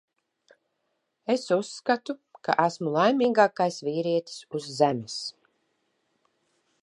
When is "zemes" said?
4.81-5.19